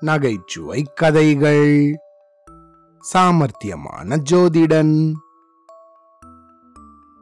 நகைச்சுவை 0.00 0.82
கதைகள். 0.94 1.94
சாமர்த்தியமான 3.12 4.18
ஜோதிடன். 4.30 5.12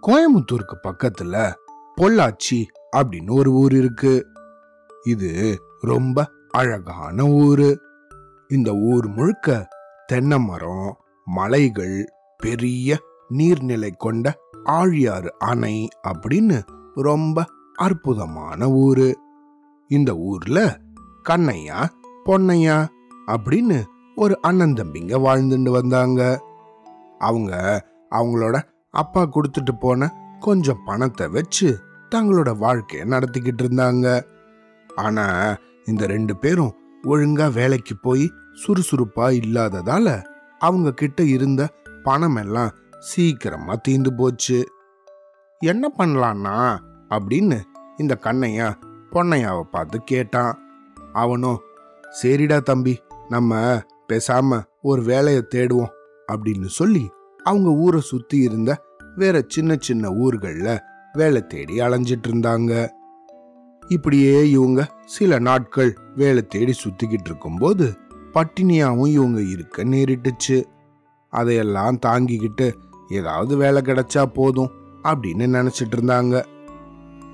கோயம்புத்தூருக்கு 0.02 0.74
பக்கத்துல 0.82 1.52
பொள்ளாச்சி 1.96 2.64
அப்படின்னு 2.96 3.30
ஒரு 3.30 3.52
ஊர் 3.52 3.72
இருக்கு. 3.72 4.26
இது 5.04 5.60
ரொம்ப 5.80 6.30
அழகான 6.50 7.24
ஊரு. 7.24 7.80
இந்த 8.48 8.72
ஊர் 8.72 9.08
முழுக்க 9.08 9.68
தென்னை 10.06 10.38
மரம் 10.38 10.96
மலைகள் 11.24 12.12
பெரிய 12.36 12.98
நீர்நிலை 13.30 13.90
கொண்ட 13.96 14.34
ஆழியாறு 14.64 15.28
அணை 15.28 15.88
அப்படின்னு 16.08 16.62
ரொம்ப 16.94 17.44
அற்புதமான 17.74 18.68
ஊரு. 18.68 19.23
இந்த 19.88 20.16
ஊர்ல 20.16 20.78
கண்ணையா 21.28 21.86
பொன்னையா 22.24 22.86
அப்படின்னு 23.26 23.84
ஒரு 24.14 24.40
அண்ணன் 24.40 24.72
தம்பிங்க 24.72 25.14
வாழ்ந்துட்டு 25.26 25.70
வந்தாங்க. 25.70 26.40
அவங்க 27.18 27.84
அவங்களோட 28.10 28.62
அப்பா 28.90 29.22
கொடுத்துட்டு 29.22 29.78
போன 29.80 30.12
கொஞ்சம் 30.40 30.82
பணத்தை 30.84 31.28
வச்சு 31.28 31.78
தங்களோட 32.14 32.58
வாழ்க்கையை 32.58 33.08
நடத்திக்கிட்டு 33.08 33.62
இருந்தாங்க. 33.62 34.24
ஆனா 34.94 35.56
இந்த 35.84 36.06
ரெண்டு 36.06 36.36
பேரும் 36.36 36.72
ஒழுங்கா 37.02 37.52
வேலைக்கு 37.52 37.96
போய் 37.96 38.32
சுறுசுறுப்பா 38.66 39.26
இல்லாததால 39.40 40.24
அவங்க 40.58 40.92
கிட்ட 40.92 41.22
இருந்த 41.22 41.68
பணம் 42.02 42.36
எல்லாம் 42.36 42.70
சீக்கிரமா 42.98 43.74
தீந்து 43.88 44.16
போச்சு. 44.16 44.68
என்ன 45.58 45.92
பண்ணலான்னா 45.98 46.78
அப்படின்னு 47.10 47.60
இந்த 47.96 48.18
கண்ணையா 48.20 48.74
பொன்னையாவை 49.14 49.62
பார்த்து 49.62 50.00
கேட்டான். 50.04 50.58
அவனும் 51.12 51.58
சரிடா 52.22 52.60
தம்பி 52.60 52.98
நம்ம 53.28 53.80
பேசாம 54.12 54.62
ஒரு 54.82 55.02
வேலையை 55.02 55.42
தேடுவோம் 55.54 55.92
அப்படின்னு 56.32 56.64
சொல்லி 56.64 57.10
அவங்க 57.44 57.70
ஊரை 57.70 58.00
சுத்தி 58.00 58.38
இருந்த 58.38 58.82
வேற 59.16 59.44
சின்ன 59.48 59.76
சின்ன 59.80 60.08
ஊர்கள்ல 60.08 60.78
வேலை 61.12 61.46
தேடி 61.46 61.78
அலைஞ்சிட்டு 61.78 62.28
இருந்தாங்க. 62.28 62.88
இப்படியே 63.88 64.50
இவங்க 64.50 64.94
சில 65.04 65.38
நாட்கள் 65.38 65.96
வேலை 66.14 66.46
தேடி 66.46 66.74
சுத்திக்கிட்டு 66.84 67.26
இருக்கும்போது 67.26 67.96
பட்டினியாவும் 68.34 69.06
இவங்க 69.06 69.40
இருக்க 69.42 69.84
நேரிட்டுச்சு. 69.84 70.64
அதையெல்லாம் 71.30 71.98
தாங்கிக்கிட்டு 72.06 72.72
ஏதாவது 73.08 73.56
வேலை 73.56 73.82
கிடைச்சா 73.82 74.22
போதும் 74.26 74.70
அப்படின்னு 75.02 75.46
நினைச்சிட்டு 75.56 75.96
இருந்தாங்க. 75.96 76.44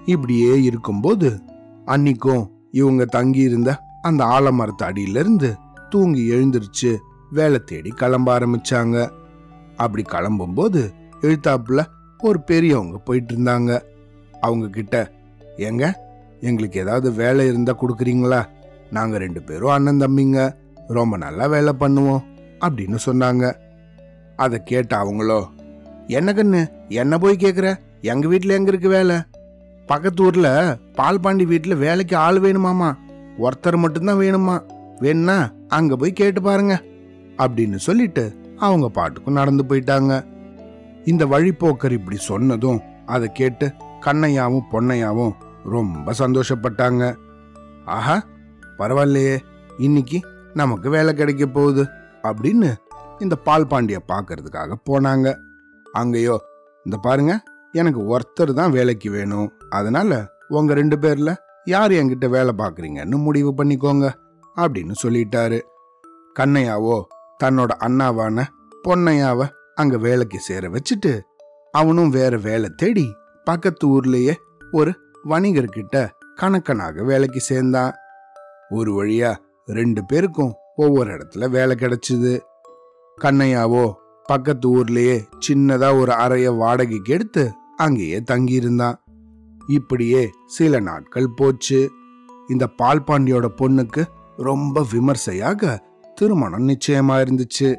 இப்படியே 0.05 0.63
இருக்கும்போது 0.63 1.41
அன்னிக்கும் 1.87 2.51
இவங்க 2.71 3.05
தங்கியிருந்த 3.05 3.79
அந்த 4.03 4.25
ஆலமரத்து 4.25 4.83
அடியிலிருந்து 4.83 5.55
தூங்கி 5.91 6.33
எழுந்திருச்சு 6.33 6.97
வேலை 7.31 7.59
தேடி 7.59 7.91
கிளம்ப 7.91 8.39
ஆரம்பிச்சாங்க. 8.39 9.11
அப்படி 9.77 10.05
கிளம்பும்போது 10.09 10.93
எழுத்தாப்புல 11.21 11.85
ஒரு 12.19 12.41
பெரியவங்க 12.41 12.99
போயிட்டு 12.99 13.37
இருந்தாங்க 13.37 13.81
அவங்க 14.41 14.69
கிட்ட 14.69 15.13
ஏங்க 15.57 15.93
எங்களுக்கு 16.41 16.81
ஏதாவது 16.81 17.13
வேலை 17.13 17.47
இருந்தா 17.47 17.77
கொடுக்குறீங்களா? 17.81 18.47
நாங்க 18.91 19.19
ரெண்டு 19.19 19.43
பேரும் 19.43 19.71
அண்ணன் 19.71 20.01
தம்பிங்க 20.01 20.57
ரொம்ப 20.89 21.17
நல்லா 21.17 21.47
வேலை 21.47 21.73
பண்ணுவோம் 21.81 22.25
அப்படின்னு 22.61 22.99
சொன்னாங்க. 23.07 23.55
அதை 24.37 24.63
கேட்ட 24.65 24.97
அவங்களோ 24.97 25.47
என்ன 26.07 26.33
கண்ணு 26.33 26.89
என்ன 26.89 27.19
போய் 27.19 27.37
கேக்குற? 27.37 27.79
எங்க 28.01 28.29
வீட்டில் 28.29 28.51
எங்க 28.51 28.69
இருக்கு 28.69 28.89
வேலை? 28.89 29.23
பக்கத்து 29.91 30.23
ஊர்ல 30.25 30.77
பால்பாண்டி 30.95 31.45
வீட்டுல 31.45 31.77
வேலைக்கு 31.77 32.17
ஆள் 32.17 32.37
வேணுமாமா 32.41 32.97
ஒருத்தர் 33.39 33.77
மட்டும்தான் 33.77 34.19
வேணுமா 34.19 34.57
வேணும்னா 34.99 35.51
அங்க 35.69 35.97
போய் 35.97 36.13
கேட்டு 36.13 36.43
பாருங்க. 36.43 36.83
அப்படின்னு 37.37 37.77
சொல்லிட்டு 37.77 38.37
அவங்க 38.59 38.89
பாட்டுக்கும் 38.89 39.35
நடந்து 39.35 39.65
போயிட்டாங்க. 39.65 40.25
இந்த 41.05 41.27
வழிப்போக்கர் 41.27 41.91
இப்படி 41.91 42.17
சொன்னதும் 42.17 42.81
அதை 43.07 43.29
கேட்டு 43.33 43.73
கண்ணையாவும் 44.07 44.67
பொன்னையாவும் 44.73 45.33
ரொம்ப 45.65 46.13
சந்தோஷப்பட்டாங்க. 46.19 47.17
ஆஹா 47.85 48.23
பரவாயில்லையே. 48.79 49.39
இன்னைக்கு 49.79 50.21
நமக்கு 50.55 50.91
வேலை 50.91 51.15
கிடைக்க 51.15 51.47
போகுது. 51.47 51.87
அப்படின்னு 52.23 52.75
இந்த 53.19 53.37
பால் 53.37 53.67
பாண்டிய 53.67 54.01
பார்க்கறதுக்காக 54.09 54.73
போனாங்க. 54.91 55.35
அங்கேயோ 55.93 56.41
இந்த 56.85 56.97
பாருங்க 57.03 57.43
எனக்கு 57.73 58.01
ஒருத்தர் 58.13 58.53
தான் 58.53 58.71
வேலைக்கு 58.71 59.11
வேணும். 59.11 59.53
அதனால 59.71 60.27
உங்க 60.49 60.75
ரெண்டு 60.75 60.97
பேர்ல 60.97 61.37
யார் 61.65 61.91
என்கிட்ட 61.91 62.29
வேலை 62.29 62.55
பார்க்குறீங்கன்னு 62.59 63.17
முடிவு 63.17 63.55
பண்ணிக்கோங்க 63.57 64.11
அப்படின்னு 64.57 64.93
சொல்லிட்டாரு. 65.03 65.61
கண்ணையாவோ 66.39 67.03
தன்னோட 67.45 67.69
அண்ணாவான 67.81 68.43
பொன்னையாவை 68.89 69.49
அங்க 69.75 69.97
வேலைக்கு 69.97 70.39
சேர 70.39 70.69
வச்சுட்டு 70.69 71.21
அவனும் 71.71 72.09
வேற 72.09 72.37
வேலை 72.37 72.69
தேடி 72.77 73.15
பக்கத்து 73.45 73.89
ஊர்லயே 73.89 74.35
ஒரு 74.73 74.95
வணிகர்கிட்ட 75.25 76.09
கணக்கனாக 76.41 77.05
வேலைக்கு 77.05 77.41
சேர்ந்தான். 77.41 77.95
ஒரு 78.71 79.05
வழியா 79.05 79.35
ரெண்டு 79.67 80.05
பேருக்கும் 80.05 80.55
ஒவ்வொரு 80.77 81.17
இடத்துல 81.17 81.51
வேலை 81.51 81.77
கிடைச்சிது. 81.77 82.41
கண்ணையாவோ 83.21 83.93
பக்கத்து 84.25 84.77
ஊர்லயே 84.77 85.23
சின்னதா 85.49 85.99
ஒரு 85.99 86.13
அறைய 86.13 86.57
வாடகைக்கு 86.57 87.13
எடுத்து 87.13 87.53
அங்கேயே 87.77 88.23
தங்கியிருந்தான். 88.31 88.95
இப்படியே 89.71 90.31
சில 90.47 90.81
நாட்கள் 90.81 91.31
போச்சு. 91.37 91.91
இந்த 92.49 92.69
பால்பாண்டியோட 92.83 93.49
பொண்ணுக்கு 93.57 94.05
ரொம்ப 94.37 94.87
விமர்சையாக 94.93 95.85
திருமணம் 96.15 96.69
நிச்சயமா 96.69 97.17
இருந்துச்சு. 97.17 97.79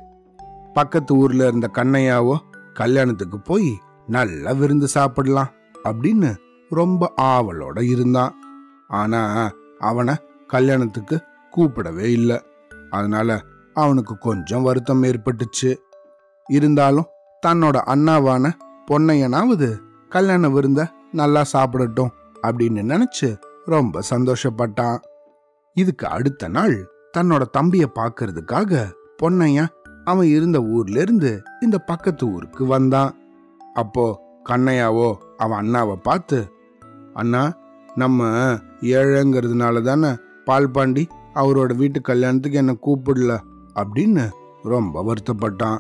பக்கத்து 0.74 1.16
ஊர்ல 1.16 1.48
இருந்த 1.48 1.70
கண்ணையாவோ 1.74 2.38
கல்யாணத்துக்கு 2.74 3.40
போய் 3.40 3.80
நல்லா 4.08 4.52
விருந்து 4.52 4.88
சாப்பிடலாம் 4.88 5.52
அப்படின்னு 5.84 6.36
ரொம்ப 6.70 7.14
ஆவலோட 7.22 7.82
இருந்தான். 7.82 8.34
ஆனா 8.88 9.52
அவனை 9.80 10.16
கல்யாணத்துக்கு 10.48 11.22
கூப்பிடவே 11.56 12.12
இல்லை. 12.12 12.42
அதனால 12.90 13.44
அவனுக்கு 13.74 14.18
கொஞ்சம் 14.18 14.64
வருத்தம் 14.64 15.04
ஏற்பட்டுச்சு. 15.04 15.76
இருந்தாலும் 16.48 17.06
தன்னோட 17.48 17.82
அண்ணாவான 17.86 18.52
பொன்னையனாவது 18.92 19.78
கல்யாண 20.10 20.50
விருந்த 20.50 20.92
நல்லா 21.12 21.42
சாப்பிடட்டும் 21.54 22.12
அப்படின்னு 22.42 22.82
நினைச்சு 22.92 23.30
ரொம்ப 23.66 24.02
சந்தோஷப்பட்டான். 24.10 24.98
இதுக்கு 25.74 26.08
அடுத்த 26.08 26.48
நாள் 26.48 26.76
தன்னோட 27.18 27.44
தம்பிய 27.58 27.86
பார்க்கறதுக்காக 27.96 28.82
பொன்னையா 29.24 29.68
அவன் 30.06 30.28
இருந்த 30.28 30.62
ஊர்ல 30.62 31.00
இருந்து 31.00 31.32
இந்த 31.62 31.78
பக்கத்து 31.78 32.24
ஊருக்கு 32.34 32.66
வந்தான். 32.66 33.12
அப்போ 33.74 34.06
கண்ணையாவோ 34.50 35.10
அவன் 35.38 35.60
அண்ணாவை 35.62 35.96
பார்த்து 35.96 36.40
அண்ணா 37.14 37.44
நம்ம 37.96 38.28
ஏழைங்கிறதுனால 38.82 39.82
தானே 39.82 40.12
பால்பாண்டி 40.46 41.04
அவரோட 41.36 41.76
வீட்டு 41.76 42.02
கல்யாணத்துக்கு 42.02 42.58
என்னை 42.58 42.76
கூப்பிடல 42.86 43.34
அப்படின்னு 43.76 44.30
ரொம்ப 44.64 45.04
வருத்தப்பட்டான். 45.04 45.80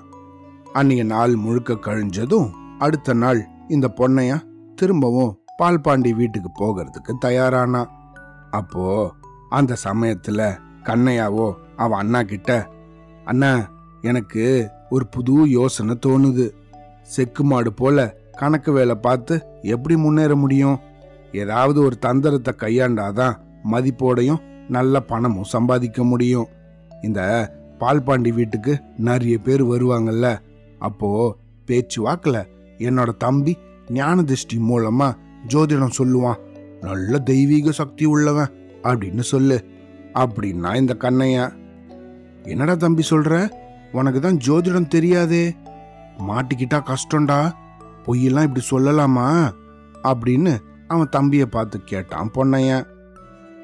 அன்னைய 0.74 1.03
நாள் 1.03 1.36
முழுக்க 1.36 1.74
கழிஞ்சதும் 1.74 2.50
அடுத்த 2.80 3.14
நாள் 3.14 3.41
இந்த 3.68 3.88
பொண்ணையா 3.96 4.38
திரும்பவும் 4.81 5.34
பால்பாண்டி 5.58 6.14
வீட்டுக்கு 6.14 6.50
போகிறதுக்கு 6.59 7.14
தயாரானா? 7.25 7.81
அப்போ 8.52 9.14
அந்த 9.50 9.78
சமயத்துல 9.84 10.58
கண்ணையாவோ 10.84 11.53
அவன் 11.75 12.00
அண்ணா 12.00 12.22
கிட்ட 12.22 12.69
அண்ணா 13.25 13.52
எனக்கு 14.02 14.70
ஒரு 14.90 15.08
புது 15.08 15.50
யோசனை 15.50 15.97
தோணுது. 16.06 16.46
செக்கு 17.02 17.44
மாடு 17.44 17.74
போல 17.74 18.16
கணக்கு 18.31 18.72
வேலை 18.72 18.96
பார்த்து 18.96 19.46
எப்படி 19.62 19.97
முன்னேற 19.97 20.36
முடியும்? 20.36 20.80
ஏதாவது 21.31 21.82
ஒரு 21.82 21.97
தந்திரத்தை 21.97 22.53
கையாண்டாதான் 22.58 23.35
மதிப்போடையும் 23.72 24.41
நல்ல 24.70 25.00
பணமும் 25.00 25.52
சம்பாதிக்க 25.56 26.03
முடியும். 26.03 26.47
இந்த 27.02 27.22
பால்பாண்டி 27.79 28.32
வீட்டுக்கு 28.32 28.82
நிறைய 28.97 29.38
பேர் 29.38 29.64
வருவாங்கல்ல. 29.64 30.40
அப்போ 30.79 31.38
பேச்சு 31.66 32.02
வாக்கில் 32.02 32.47
என்னோட 32.78 33.17
தம்பி 33.17 33.58
ஞான 33.91 34.23
திருஷ்டி 34.23 34.58
மூலமா 34.58 35.14
ஜோதிடம் 35.47 35.91
சொல்லுவான். 35.97 36.40
நல்ல 36.82 37.20
தெய்வீக 37.20 37.72
சக்தி 37.72 38.05
உள்ளவன் 38.05 38.70
அப்படின்னு 38.84 39.20
சொல்லு. 39.20 39.66
அப்படின்னா 40.14 40.76
இந்த 40.76 40.96
கண்ணையா. 40.99 41.53
என்னடா 42.43 42.76
தம்பி 42.76 43.03
சொல்ற? 43.09 43.52
உனக்கு 43.91 44.20
தான் 44.20 44.38
ஜோதிடம் 44.47 44.88
தெரியாதே. 44.88 45.55
மாட்டிக்கிட்டா 46.28 46.84
கஷ்டம்டா. 46.84 47.52
பொய்யெல்லாம் 48.05 48.43
இப்படி 48.43 48.66
சொல்லலாமா? 48.72 49.52
அப்படின்னு 50.03 50.58
அவன் 50.87 51.09
தம்பியை 51.09 51.46
பார்த்து 51.46 51.84
கேட்டான் 51.84 52.32
பொன்னையன் 52.35 52.85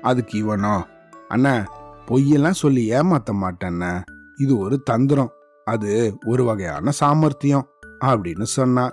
அதுக்கு 0.01 0.45
இவனோ? 0.45 0.83
அண்ணா 1.27 1.63
பொய்யெல்லாம் 2.07 2.51
சொல்லி 2.51 2.89
ஏமாத்த 2.89 3.31
மாட்டேன்ன. 3.31 4.01
இது 4.38 4.57
ஒரு 4.57 4.83
தந்திரம். 4.83 5.31
அது 5.65 6.18
ஒரு 6.25 6.44
வகையான 6.44 6.91
சாமர்த்தியம் 6.91 7.68
அப்படின்னு 8.06 8.44
சொன்னான். 8.44 8.91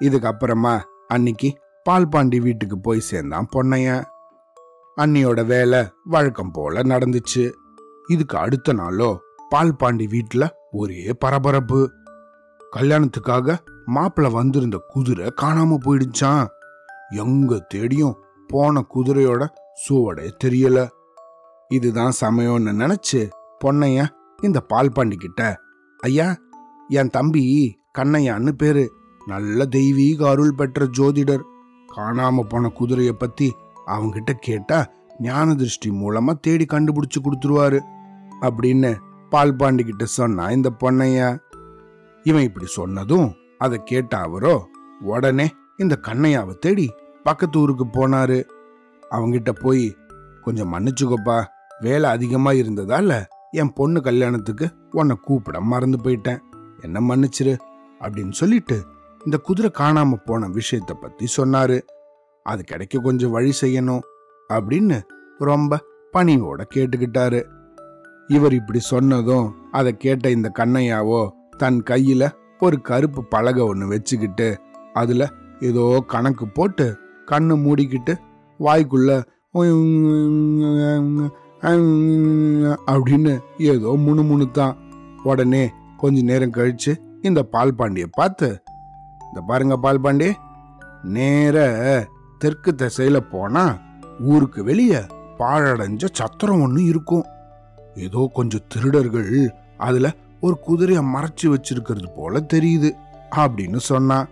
இதுக்கப்புறமா 0.00 0.80
அன்னைக்கு 1.08 1.58
பால்பாண்டி 1.84 2.40
வீட்டுக்கு 2.40 2.78
போய் 2.78 3.00
சேர்ந்தான் 3.00 3.48
பொன்னையன் 3.56 4.04
அன்னியோட 4.96 5.46
வேலை 5.46 5.92
வழக்கம் 6.04 6.50
போல 6.50 6.82
நடந்துச்சு. 6.82 7.52
இதுக்கு 8.08 8.38
அடுத்த 8.38 8.72
நாளோ 8.72 9.20
பால்பாண்டி 9.48 10.06
வீட்டுல 10.06 10.48
ஒரே 10.70 11.12
பரபரப்பு. 11.18 11.90
கல்யாணத்துக்காக 12.76 13.56
மாப்பிள்ள 13.86 14.30
வந்திருந்த 14.30 14.80
குதிரை 14.88 15.32
காணாம 15.42 15.76
போயிடுச்சான் 15.84 16.46
எங்க 17.10 17.58
தேடியும் 17.58 18.18
போன 18.48 18.86
குதிரையோட 18.94 19.46
சுவடே 19.88 20.30
தெரியல. 20.44 20.88
இதுதான் 21.68 22.12
சமயம்னு 22.20 22.74
நினைச்சு 22.82 23.30
பொன்னைய 23.64 24.08
இந்த 24.42 24.60
பால்பாண்டி 24.60 25.16
கிட்ட 25.16 25.60
ஐயா 25.98 26.36
என் 26.88 27.10
தம்பி 27.10 27.76
கண்ணையான்னு 27.98 28.52
பேரு. 28.52 28.92
நல்ல 29.28 29.66
தெய்வீக 29.66 30.28
அருள் 30.28 30.54
பெற்ற 30.54 30.86
ஜோதிடர். 30.98 31.42
காணாம 31.96 32.40
போன 32.40 32.72
குதிரைய 32.80 33.12
பத்தி 33.12 33.52
அவங்கிட்ட 33.86 34.32
கேட்டா 34.40 34.90
ஞான 35.18 35.54
திருஷ்டி 35.54 35.90
மூலமா 35.90 36.32
தேடி 36.40 36.64
கண்டுபிடிச்சு 36.64 37.18
கொடுத்துருவாரு. 37.20 37.80
அப்படின்னு 38.40 38.96
பால் 39.30 39.56
பாண்டி 39.56 39.84
கிட்ட 39.84 40.04
சொன்னா 40.04 40.50
இந்த 40.50 40.72
பொண்ணைய? 40.80 41.38
இவன் 42.22 42.42
இப்படி 42.42 42.66
சொன்னதும் 42.66 43.32
அதை 43.58 43.80
கேட்ட 43.84 44.18
அவரோ 44.18 44.68
உடனே 45.00 45.50
இந்த 45.76 45.98
கண்ணையாவை 46.02 46.54
தேடி 46.54 46.92
பக்கத்து 47.22 47.58
ஊருக்கு 47.58 47.86
போனாரு. 47.86 48.44
அவங்கிட்ட 49.10 49.50
போய் 49.52 49.96
கொஞ்சம் 50.42 50.72
மன்னிச்சுக்கோப்பா 50.74 51.44
வேலை 51.80 52.10
அதிகமா 52.10 52.50
இருந்ததால 52.50 53.24
என் 53.50 53.72
பொண்ணு 53.72 54.02
கல்யாணத்துக்கு 54.02 54.70
உன்னை 54.90 55.16
கூப்பிட 55.16 55.60
மறந்து 55.60 55.98
போயிட்டேன். 56.04 56.40
என்ன 56.80 57.00
மன்னிச்சிரு? 57.00 57.58
அப்படின்னு 58.00 58.32
சொல்லிட்டு 58.32 58.84
இந்த 59.24 59.36
குதிரை 59.46 59.70
காணாம 59.78 60.16
போன 60.24 60.48
விஷயத்த 60.48 60.92
பத்தி 61.00 61.26
சொன்னாரு. 61.36 61.78
அது 62.46 62.62
கிடைக்க 62.64 62.98
கொஞ்சம் 62.98 63.30
வழி 63.30 63.52
செய்யணும் 63.60 64.04
அப்படின்னு 64.48 64.98
ரொம்ப 65.38 65.80
பணிவோட 66.12 66.60
கேட்டுக்கிட்டாரு. 66.74 67.40
இவர் 68.28 68.54
இப்படி 68.54 68.80
சொன்னதும் 68.92 69.48
அதை 69.72 69.92
கேட்ட 69.96 70.30
இந்த 70.30 70.48
கண்ணையாவோ 70.58 71.20
தன் 71.56 71.80
கையில 71.90 72.30
ஒரு 72.60 72.76
கருப்பு 72.80 73.20
பலகை 73.24 73.62
ஒன்று 73.64 73.86
வச்சுக்கிட்டு 73.88 74.48
அதுல 74.92 75.28
ஏதோ 75.60 75.84
கணக்கு 76.06 76.46
போட்டு 76.48 76.86
கண்ணு 77.26 77.54
மூடிக்கிட்டு 77.64 78.14
வாய்க்குள்ள 78.60 79.10
அப்படின்னு 82.94 83.34
ஏதோ 83.72 83.90
முணுமுணுத்தான். 84.06 84.74
உடனே 85.22 85.64
கொஞ்ச 85.96 86.22
நேரம் 86.22 86.56
கழிச்சு 86.56 86.92
இந்த 87.22 87.40
பால் 87.42 87.74
பாண்டிய 87.74 88.06
பார்த்து 88.12 88.48
இந்த 89.28 89.40
பாருங்க 89.46 89.76
பால் 89.76 90.00
பாண்டி 90.00 90.28
நேர 91.02 91.56
தெற்கு 92.38 92.74
திசையில 92.76 93.18
போனா 93.30 93.78
ஊருக்கு 94.20 94.64
வெளியே 94.64 95.00
பாழடைஞ்ச 95.38 96.06
சத்திரம் 96.12 96.62
ஒண்ணு 96.64 96.80
இருக்கும். 96.86 97.26
ஏதோ 97.94 98.30
கொஞ்சம் 98.34 98.66
திருடர்கள் 98.68 99.54
அதுல 99.76 100.12
ஒரு 100.40 100.56
குதிரைய 100.66 101.00
மறைச்சு 101.14 101.46
வச்சிருக்கிறது 101.46 102.08
போல 102.16 102.40
தெரியுது 102.54 102.90
அப்படின்னு 103.36 103.76
சொன்னான் 103.76 104.28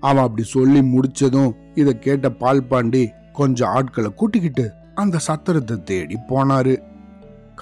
அவன் 0.00 0.24
அப்படி 0.24 0.42
சொல்லி 0.42 0.80
முடிச்சதும் 0.80 1.52
இத 1.74 1.92
கேட்ட 1.92 2.30
பால் 2.30 2.64
பாண்டி 2.64 3.10
கொஞ்சம் 3.32 3.68
ஆட்களை 3.68 4.10
கூட்டிக்கிட்டு 4.10 4.70
அந்த 4.94 5.18
சத்திரத்தை 5.18 5.76
தேடி 5.82 6.16
போனாரு. 6.28 6.74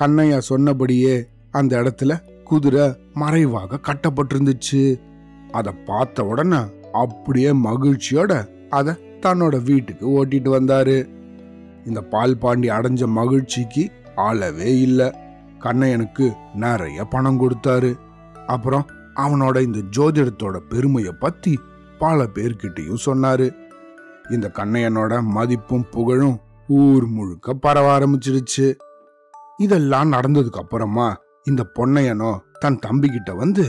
கண்ணையா 0.00 0.38
சொன்னபடியே 0.38 1.14
அந்த 1.50 1.72
இடத்துல 1.82 2.12
குதிரை 2.44 2.84
மறைவாக 3.14 3.80
கட்டப்பட்டிருந்துச்சு. 3.82 4.82
அதை 5.58 5.72
பார்த்த 5.88 6.24
உடனே 6.24 6.60
அப்படியே 7.02 7.50
மகிழ்ச்சியோட 7.66 8.32
அதை 8.70 8.92
தன்னோட 9.20 9.56
வீட்டுக்கு 9.62 10.06
ஓட்டிட்டு 10.16 10.50
வந்தாரு. 10.56 10.96
இந்த 11.86 12.00
பால் 12.12 12.36
பாண்டி 12.38 12.68
அடைஞ்ச 12.68 13.06
மகிழ்ச்சிக்கு 13.18 13.84
அளவே 14.28 14.70
இல்லை. 14.80 15.08
கண்ணையனுக்கு 15.58 16.26
நிறைய 16.54 17.04
பணம் 17.04 17.40
கொடுத்தாரு. 17.40 17.90
அப்புறம் 18.46 18.86
அவனோட 19.16 19.56
இந்த 19.62 19.80
ஜோதிடத்தோட 19.96 20.56
பெருமையை 20.68 21.12
பத்தி 21.20 21.52
பல 21.98 22.26
பேர்கிட்டயும் 22.34 23.04
சொன்னாரு. 23.06 23.46
இந்த 24.30 24.46
கண்ணையனோட 24.58 25.14
மதிப்பும் 25.36 25.86
புகழும் 25.90 26.36
ஊர் 26.68 27.06
முழுக்க 27.06 27.54
பரவ 27.64 27.86
ஆரம்பிச்சிருச்சு 27.96 28.66
இதெல்லாம் 29.56 30.12
நடந்ததுக்கு 30.12 30.60
அப்புறமா 30.62 31.08
இந்த 31.44 31.62
பொன்னையனோ 31.74 32.30
தன் 32.60 32.78
தம்பிக்கிட்ட 32.86 33.32
வந்து 33.36 33.64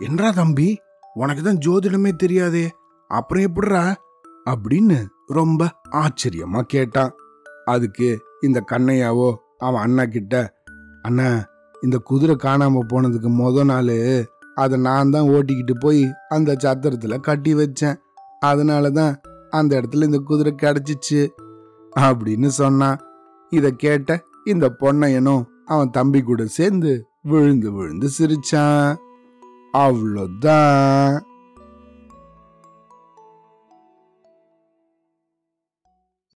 என்றா 0.00 0.28
தம்பி 0.30 0.68
உனக்கு 1.14 1.42
தான் 1.42 1.60
ஜோதிடமே 1.66 2.10
தெரியாதே. 2.22 2.64
அப்புறம் 3.10 3.46
எப்படிறா 3.48 3.82
அப்படின்னு 4.50 4.98
ரொம்ப 5.38 5.68
ஆச்சரியமா 6.02 6.60
கேட்டான். 6.74 7.12
அதுக்கு 7.64 8.08
இந்த 8.40 8.58
கண்ணையாவோ 8.70 9.28
அவன் 9.58 9.82
அண்ணா 9.82 10.04
கிட்ட 10.04 10.34
அண்ணா 11.02 11.28
இந்த 11.82 11.96
குதிரை 12.08 12.34
காணாம 12.42 12.82
போனதுக்கு 12.92 13.30
முத 13.38 13.64
நாள் 13.64 13.96
அதை 14.62 14.76
நான் 14.78 15.12
தான் 15.14 15.30
ஓட்டிக்கிட்டு 15.34 15.74
போய் 15.80 16.02
அந்த 16.28 16.50
சத்திரத்தில் 16.64 17.24
கட்டி 17.28 17.52
வச்சேன். 17.54 17.96
அதனால 18.40 18.90
தான் 18.90 19.14
அந்த 19.50 19.72
இடத்துல 19.80 20.08
இந்த 20.10 20.20
குதிரை 20.28 20.52
கிடச்சிச்சு 20.62 21.22
அப்படின்னு 21.96 22.48
சொன்னான். 22.60 23.00
இதை 23.52 23.70
கேட்ட 23.84 24.20
இந்த 24.44 24.66
பொண்ணையனும் 24.80 25.44
அவன் 25.64 25.90
தம்பி 25.90 26.20
கூட 26.22 26.44
சேர்ந்து 26.58 26.92
விழுந்து 27.22 27.68
விழுந்து 27.72 28.08
சிரிச்சான். 28.18 28.94
Avlodan. 29.74 31.33